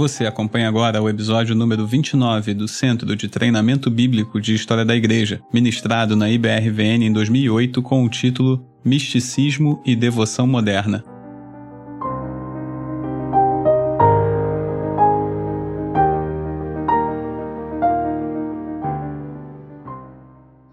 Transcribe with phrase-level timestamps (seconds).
[0.00, 4.96] Você acompanha agora o episódio número 29 do Centro de Treinamento Bíblico de História da
[4.96, 11.04] Igreja, ministrado na IBRVN em 2008 com o título Misticismo e Devoção Moderna.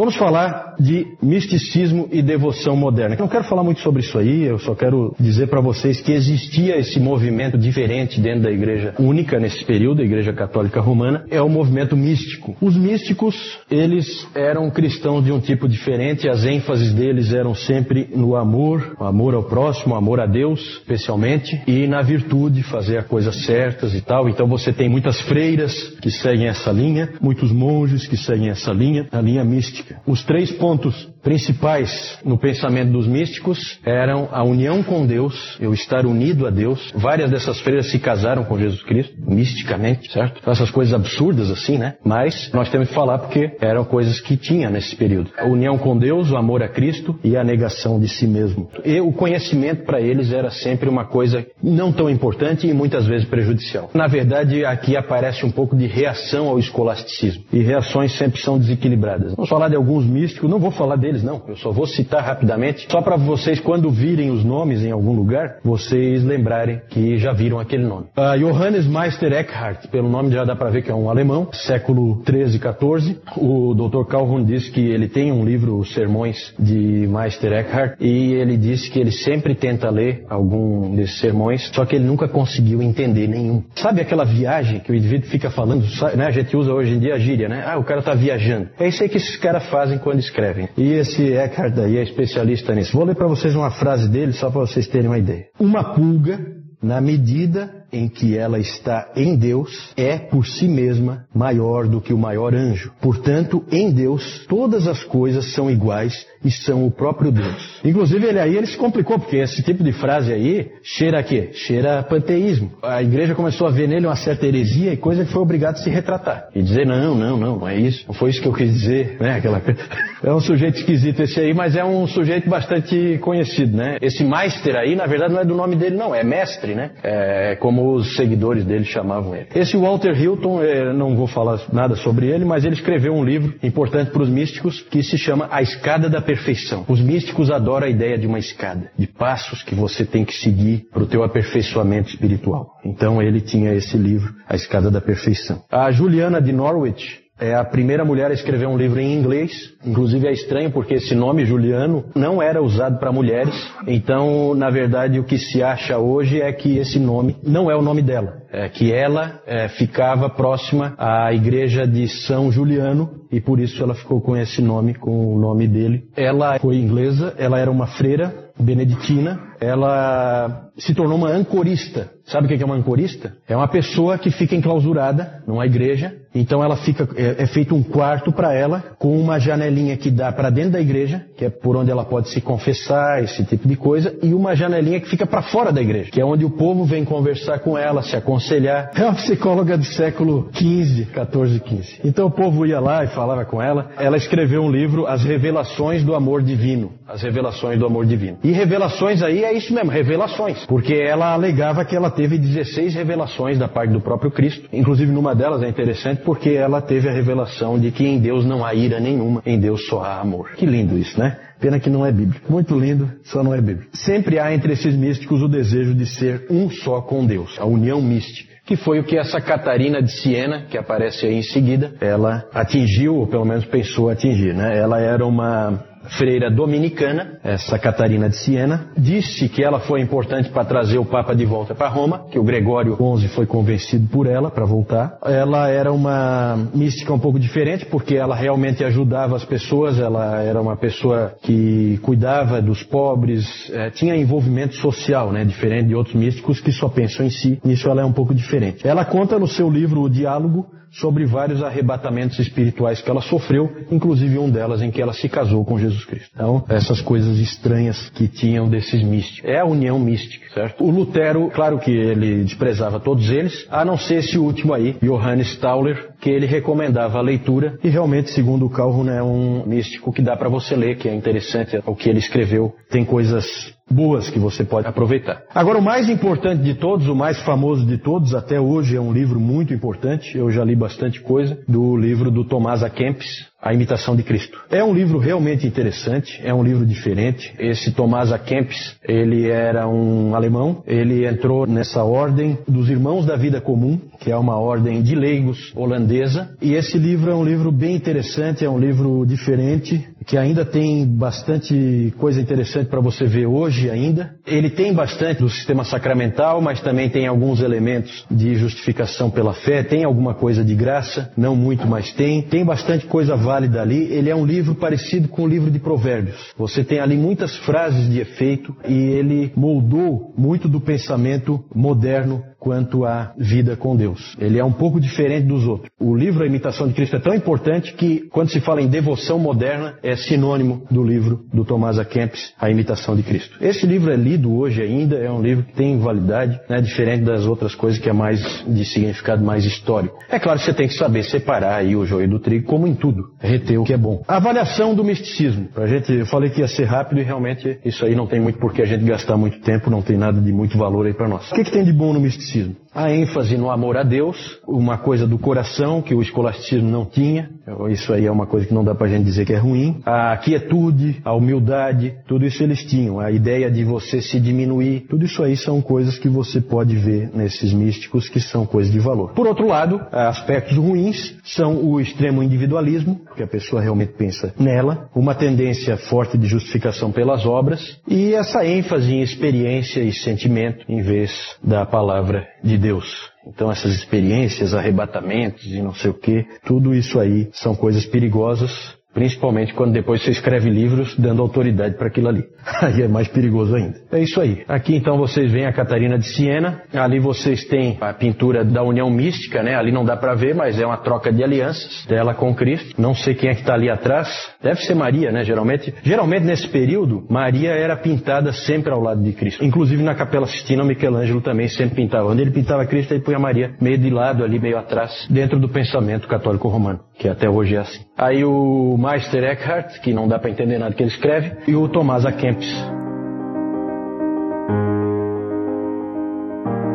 [0.00, 3.16] Vamos falar de misticismo e devoção moderna.
[3.18, 6.78] Não quero falar muito sobre isso aí, eu só quero dizer para vocês que existia
[6.78, 11.50] esse movimento diferente dentro da igreja única nesse período, a igreja católica romana, é o
[11.50, 12.56] movimento místico.
[12.62, 18.36] Os místicos, eles eram cristãos de um tipo diferente, as ênfases deles eram sempre no
[18.36, 23.94] amor, amor ao próximo, amor a Deus, especialmente, e na virtude, fazer as coisas certas
[23.94, 24.30] e tal.
[24.30, 29.06] Então você tem muitas freiras que seguem essa linha, muitos monges que seguem essa linha,
[29.12, 29.89] a linha mística.
[30.06, 36.06] Os três pontos principais no pensamento dos místicos eram a união com Deus, eu estar
[36.06, 36.92] unido a Deus.
[36.94, 40.48] Várias dessas freiras se casaram com Jesus Cristo, misticamente, certo?
[40.48, 41.94] Essas coisas absurdas assim, né?
[42.04, 45.30] Mas nós temos que falar porque eram coisas que tinha nesse período.
[45.36, 48.70] A união com Deus, o amor a Cristo e a negação de si mesmo.
[48.84, 53.28] E o conhecimento para eles era sempre uma coisa não tão importante e muitas vezes
[53.28, 53.90] prejudicial.
[53.94, 57.44] Na verdade, aqui aparece um pouco de reação ao escolasticismo.
[57.52, 59.34] E reações sempre são desequilibradas.
[59.34, 62.86] Vamos falar de alguns místicos, não vou falar deles não, eu só vou citar rapidamente,
[62.90, 67.58] só para vocês, quando virem os nomes em algum lugar, vocês lembrarem que já viram
[67.58, 68.06] aquele nome.
[68.16, 72.22] Uh, Johannes Meister Eckhart, pelo nome já dá para ver que é um alemão, século
[72.22, 73.20] 13 e 14.
[73.36, 74.04] O Dr.
[74.08, 79.00] Calhoun diz que ele tem um livro, Sermões de Meister Eckhart, e ele disse que
[79.00, 83.62] ele sempre tenta ler algum desses sermões, só que ele nunca conseguiu entender nenhum.
[83.74, 85.84] Sabe aquela viagem que o indivíduo fica falando,
[86.16, 86.26] né?
[86.26, 87.64] A gente usa hoje em dia a gíria, né?
[87.66, 88.68] Ah, o cara está viajando.
[88.78, 90.68] É isso aí que esses caras fazem quando escrevem.
[90.76, 92.96] E esse Eckhart aí é especialista nisso.
[92.96, 95.46] Vou ler para vocês uma frase dele só para vocês terem uma ideia.
[95.58, 96.38] Uma pulga,
[96.82, 102.12] na medida em que ela está em Deus é por si mesma maior do que
[102.12, 102.92] o maior anjo.
[103.00, 107.80] Portanto, em Deus todas as coisas são iguais e são o próprio Deus.
[107.84, 111.50] Inclusive ele aí ele se complicou porque esse tipo de frase aí cheira a quê?
[111.52, 112.72] Cheira a panteísmo.
[112.82, 115.78] A igreja começou a ver nele uma certa heresia e coisa que foi obrigado a
[115.78, 118.04] se retratar e dizer não, não, não, não é isso.
[118.06, 119.36] Não foi isso que eu quis dizer, né?
[119.36, 119.62] Aquela
[120.22, 123.98] é um sujeito esquisito esse aí, mas é um sujeito bastante conhecido, né?
[124.00, 126.90] Esse Meister aí, na verdade, não é do nome dele, não, é mestre, né?
[127.02, 129.46] É como como os seguidores dele chamavam ele.
[129.54, 133.54] Esse Walter Hilton, eh, não vou falar nada sobre ele, mas ele escreveu um livro
[133.62, 136.84] importante para os místicos que se chama A Escada da Perfeição.
[136.86, 140.84] Os místicos adoram a ideia de uma escada, de passos que você tem que seguir
[140.92, 142.78] para o teu aperfeiçoamento espiritual.
[142.84, 145.62] Então ele tinha esse livro, A Escada da Perfeição.
[145.70, 149.72] A Juliana de Norwich, é a primeira mulher a escrever um livro em inglês.
[149.84, 153.54] Inclusive é estranho porque esse nome Juliano não era usado para mulheres.
[153.86, 157.82] Então, na verdade, o que se acha hoje é que esse nome não é o
[157.82, 158.42] nome dela.
[158.52, 163.94] É que ela é, ficava próxima à igreja de São Juliano e por isso ela
[163.94, 166.04] ficou com esse nome, com o nome dele.
[166.16, 172.10] Ela foi inglesa, ela era uma freira beneditina, ela se tornou uma ancorista.
[172.24, 173.34] Sabe o que é uma ancorista?
[173.48, 177.82] É uma pessoa que fica enclausurada numa igreja, então ela fica é, é feito um
[177.82, 181.76] quarto para ela com uma janelinha que dá para dentro da igreja, que é por
[181.76, 185.42] onde ela pode se confessar, esse tipo de coisa, e uma janelinha que fica para
[185.42, 188.92] fora da igreja, que é onde o povo vem conversar com ela, se aconselhar.
[188.94, 192.00] É uma psicóloga do século 15, 14, 15.
[192.04, 193.90] Então o povo ia lá e falava com ela.
[193.98, 196.92] Ela escreveu um livro, As Revelações do Amor Divino.
[197.08, 198.38] As Revelações do Amor Divino.
[198.44, 200.64] E revelações aí é isso mesmo, revelações.
[200.66, 204.68] Porque ela alegava que ela teve 16 revelações da parte do próprio Cristo.
[204.72, 208.64] Inclusive, numa delas é interessante porque ela teve a revelação de que em Deus não
[208.64, 210.52] há ira nenhuma, em Deus só há amor.
[210.56, 211.38] Que lindo isso, né?
[211.60, 212.50] Pena que não é bíblico.
[212.50, 213.90] Muito lindo, só não é bíblico.
[213.92, 218.00] Sempre há entre esses místicos o desejo de ser um só com Deus, a união
[218.00, 222.48] mística que foi o que essa Catarina de Siena, que aparece aí em seguida, ela
[222.54, 224.78] atingiu, ou pelo menos pensou atingir, né?
[224.78, 230.64] Ela era uma freira dominicana, essa Catarina de Siena, disse que ela foi importante para
[230.64, 234.50] trazer o Papa de volta para Roma, que o Gregório XI foi convencido por ela
[234.50, 235.18] para voltar.
[235.24, 240.60] Ela era uma mística um pouco diferente, porque ela realmente ajudava as pessoas, ela era
[240.60, 246.60] uma pessoa que cuidava dos pobres, é, tinha envolvimento social, né, diferente de outros místicos
[246.60, 247.60] que só pensam em si.
[247.64, 248.86] Nisso ela é um pouco diferente.
[248.86, 254.38] Ela conta no seu livro O Diálogo sobre vários arrebatamentos espirituais que ela sofreu, inclusive
[254.38, 256.30] um delas em que ela se casou com Jesus Cristo.
[256.34, 259.48] Então, essas coisas estranhas que tinham desses místicos.
[259.48, 260.84] É a união mística, certo?
[260.84, 265.56] O Lutero, claro que ele desprezava todos eles, a não ser esse último aí, Johannes
[265.58, 270.22] Tauler, que ele recomendava a leitura e realmente, segundo o Calvin, é um místico que
[270.22, 272.74] dá para você ler, que é interessante o que ele escreveu.
[272.90, 275.42] Tem coisas boas que você pode aproveitar.
[275.54, 279.12] Agora, o mais importante de todos, o mais famoso de todos, até hoje é um
[279.12, 282.90] livro muito importante, eu já li bastante coisa, do livro do Tomás A.
[282.90, 284.58] Kempis, a Imitação de Cristo.
[284.70, 287.52] É um livro realmente interessante, é um livro diferente.
[287.58, 288.38] Esse Tomás A.
[288.38, 294.30] Kempis, ele era um alemão, ele entrou nessa ordem dos Irmãos da Vida Comum, que
[294.30, 298.70] é uma ordem de leigos holandesa, e esse livro é um livro bem interessante, é
[298.70, 304.34] um livro diferente, que ainda tem bastante coisa interessante para você ver hoje ainda.
[304.46, 309.82] Ele tem bastante do sistema sacramental, mas também tem alguns elementos de justificação pela fé,
[309.82, 312.42] tem alguma coisa de graça, não muito, mas tem.
[312.42, 314.12] Tem bastante coisa válida ali.
[314.12, 316.52] Ele é um livro parecido com o livro de Provérbios.
[316.56, 323.06] Você tem ali muitas frases de efeito e ele moldou muito do pensamento moderno quanto
[323.06, 324.36] à vida com Deus.
[324.38, 325.90] Ele é um pouco diferente dos outros.
[325.98, 329.38] O livro A Imitação de Cristo é tão importante que, quando se fala em devoção
[329.38, 332.04] moderna, é sinônimo do livro do Tomás A.
[332.04, 333.56] Kempis, A Imitação de Cristo.
[333.60, 337.46] Esse livro é lido hoje ainda, é um livro que tem validade, né, diferente das
[337.46, 340.18] outras coisas que é mais de significado mais histórico.
[340.28, 342.94] É claro que você tem que saber separar aí o joio do trigo, como em
[342.94, 344.22] tudo, reter o que é bom.
[344.28, 345.68] Avaliação do misticismo.
[345.72, 348.58] Pra gente, eu falei que ia ser rápido e realmente isso aí não tem muito
[348.58, 351.28] por que a gente gastar muito tempo, não tem nada de muito valor aí para
[351.28, 351.50] nós.
[351.50, 352.49] O que, que tem de bom no misticismo?
[352.50, 352.74] Escolasticismo.
[352.92, 357.48] A ênfase no amor a Deus, uma coisa do coração que o escolasticismo não tinha,
[357.88, 360.00] isso aí é uma coisa que não dá pra gente dizer que é ruim.
[360.04, 363.20] A quietude, a humildade, tudo isso eles tinham.
[363.20, 367.30] A ideia de você se diminuir, tudo isso aí são coisas que você pode ver
[367.32, 369.34] nesses místicos que são coisas de valor.
[369.34, 375.08] Por outro lado, aspectos ruins são o extremo individualismo, que a pessoa realmente pensa nela,
[375.14, 381.02] uma tendência forte de justificação pelas obras e essa ênfase em experiência e sentimento em
[381.02, 381.30] vez
[381.62, 383.30] da palavra de Deus.
[383.46, 388.98] Então essas experiências, arrebatamentos e não sei o que, tudo isso aí são coisas perigosas
[389.12, 392.44] Principalmente quando depois você escreve livros dando autoridade para aquilo ali.
[392.80, 393.98] Aí é mais perigoso ainda.
[394.12, 394.64] É isso aí.
[394.68, 396.82] Aqui então vocês veem a Catarina de Siena.
[396.92, 399.74] Ali vocês têm a pintura da união mística, né?
[399.74, 403.00] Ali não dá para ver, mas é uma troca de alianças dela com Cristo.
[403.00, 404.28] Não sei quem é que está ali atrás.
[404.62, 405.44] Deve ser Maria, né?
[405.44, 409.64] Geralmente, geralmente nesse período, Maria era pintada sempre ao lado de Cristo.
[409.64, 412.28] Inclusive na Capela Sistina, Michelangelo também sempre pintava.
[412.28, 415.68] Onde ele pintava Cristo, ele punha Maria meio de lado ali, meio atrás, dentro do
[415.68, 418.00] pensamento católico romano, que até hoje é assim.
[418.16, 421.86] Aí o Meister Eckhart, que não dá para entender nada que ele escreve, e o
[421.86, 422.24] Tomás.
[422.36, 422.74] Kempis.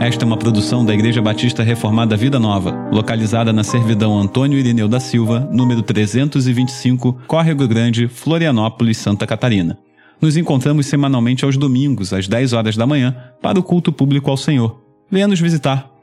[0.00, 4.88] Esta é uma produção da Igreja Batista Reformada Vida Nova, localizada na Servidão Antônio Irineu
[4.88, 9.78] da Silva, número 325, Córrego Grande, Florianópolis, Santa Catarina.
[10.20, 14.36] Nos encontramos semanalmente aos domingos, às 10 horas da manhã, para o culto público ao
[14.38, 14.80] Senhor.
[15.10, 15.93] Venha nos visitar.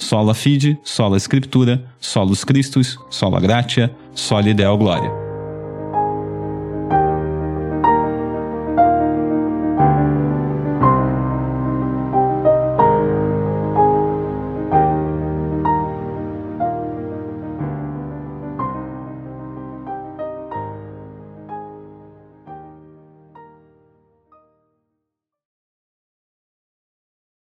[0.00, 5.29] Sola Fide, Sola Escritura, Solus Christus, Sola Gratia, Soli Deo Glória.